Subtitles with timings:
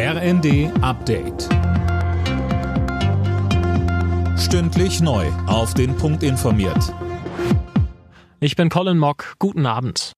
[0.00, 1.48] RND Update.
[4.38, 5.26] Stündlich neu.
[5.48, 6.94] Auf den Punkt informiert.
[8.38, 9.34] Ich bin Colin Mock.
[9.40, 10.12] Guten Abend.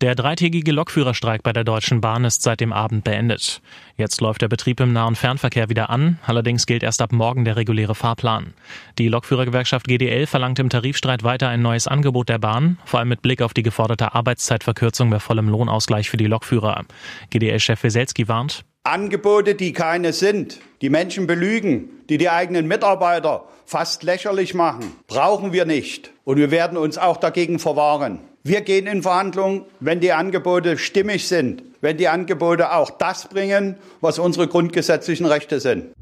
[0.00, 3.60] Der dreitägige Lokführerstreik bei der Deutschen Bahn ist seit dem Abend beendet.
[3.98, 6.18] Jetzt läuft der Betrieb im Nah- und Fernverkehr wieder an.
[6.24, 8.54] Allerdings gilt erst ab morgen der reguläre Fahrplan.
[8.96, 13.20] Die Lokführergewerkschaft GDL verlangt im Tarifstreit weiter ein neues Angebot der Bahn, vor allem mit
[13.20, 16.86] Blick auf die geforderte Arbeitszeitverkürzung bei vollem Lohnausgleich für die Lokführer.
[17.28, 24.02] GDL-Chef Weselski warnt, Angebote, die keine sind, die Menschen belügen, die die eigenen Mitarbeiter fast
[24.04, 26.12] lächerlich machen, brauchen wir nicht.
[26.24, 28.20] Und wir werden uns auch dagegen verwahren.
[28.42, 33.76] Wir gehen in Verhandlungen, wenn die Angebote stimmig sind, wenn die Angebote auch das bringen,
[34.00, 35.92] was unsere grundgesetzlichen Rechte sind.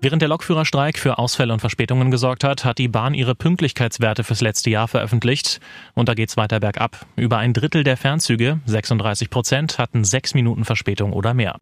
[0.00, 4.40] Während der Lokführerstreik für Ausfälle und Verspätungen gesorgt hat, hat die Bahn ihre Pünktlichkeitswerte fürs
[4.40, 5.58] letzte Jahr veröffentlicht.
[5.94, 7.04] Und da geht's weiter bergab.
[7.16, 11.58] Über ein Drittel der Fernzüge, 36 Prozent, hatten sechs Minuten Verspätung oder mehr.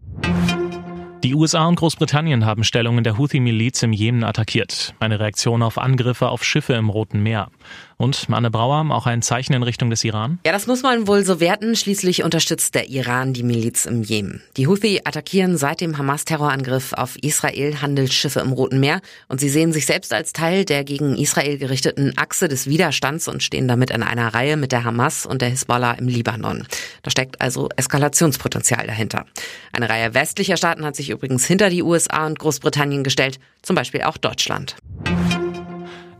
[1.24, 4.94] Die USA und Großbritannien haben Stellungen der Houthi-Miliz im Jemen attackiert.
[5.00, 7.48] Eine Reaktion auf Angriffe auf Schiffe im Roten Meer.
[7.98, 10.38] Und Anne Brauer, auch ein Zeichen in Richtung des Iran?
[10.44, 11.74] Ja, das muss man wohl so werten.
[11.74, 14.42] Schließlich unterstützt der Iran die Miliz im Jemen.
[14.58, 19.72] Die Houthi attackieren seit dem Hamas-Terrorangriff auf Israel Handelsschiffe im Roten Meer und sie sehen
[19.72, 24.02] sich selbst als Teil der gegen Israel gerichteten Achse des Widerstands und stehen damit in
[24.02, 26.66] einer Reihe mit der Hamas und der Hisbollah im Libanon.
[27.06, 29.26] Da steckt also Eskalationspotenzial dahinter.
[29.72, 34.02] Eine Reihe westlicher Staaten hat sich übrigens hinter die USA und Großbritannien gestellt, zum Beispiel
[34.02, 34.74] auch Deutschland.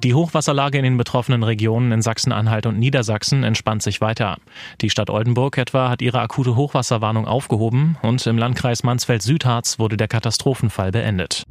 [0.05, 4.37] Die Hochwasserlage in den betroffenen Regionen in Sachsen-Anhalt und Niedersachsen entspannt sich weiter.
[4.81, 10.07] Die Stadt Oldenburg etwa hat ihre akute Hochwasserwarnung aufgehoben und im Landkreis Mansfeld-Südharz wurde der
[10.07, 11.43] Katastrophenfall beendet.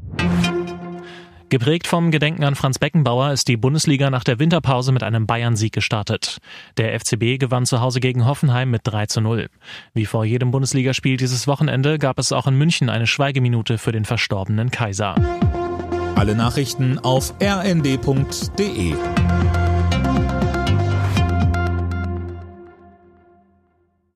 [1.49, 5.73] Geprägt vom Gedenken an Franz Beckenbauer ist die Bundesliga nach der Winterpause mit einem Bayern-Sieg
[5.73, 6.39] gestartet.
[6.77, 9.47] Der FCB gewann zu Hause gegen Hoffenheim mit 3 zu 0.
[9.93, 14.05] Wie vor jedem Bundesligaspiel dieses Wochenende gab es auch in München eine Schweigeminute für den
[14.05, 15.16] verstorbenen Kaiser.
[16.16, 18.95] Alle Nachrichten auf rnd.de